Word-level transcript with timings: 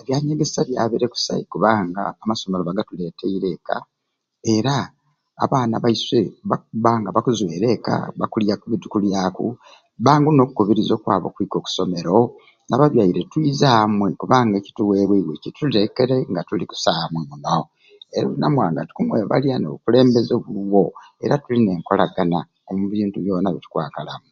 Ebyanyegesya 0.00 0.60
byabire 0.68 1.06
kusai 1.14 1.44
kubanga 1.52 2.02
amasomero 2.22 2.62
bagatuleeteire 2.64 3.48
eka 3.56 3.76
era 4.54 4.76
abaana 5.44 5.74
baiswe 5.84 6.20
bakubba 6.50 6.90
nga 7.00 7.10
bakukwera 7.14 7.66
eka 7.76 7.94
bakulya 8.20 8.54
byetukulyaku 8.68 9.46
bangu 10.06 10.30
n'okubakubiriza 10.32 10.92
okwika 11.28 11.56
oku 11.58 11.70
somero 11.76 12.16
n'ababyaire 12.68 13.20
twiza 13.30 13.68
amwe 13.84 14.08
kubanga 14.20 14.54
ekituleteibwe 14.60 15.34
kitulekere 15.44 16.16
nga 16.30 16.40
tuli 16.48 16.64
kusai 16.70 17.06
muno 17.12 17.34
o 18.18 18.20
namuwanga 18.38 18.80
tukumwebalya 18.88 19.54
n'obukulembeze 19.58 20.32
obuliwo 20.36 20.84
era 21.24 21.34
tulina 21.42 21.70
enkolagana 21.76 22.38
omu 22.70 22.84
bintu 22.92 23.16
byona 23.24 23.48
bitukwakalamu. 23.54 24.28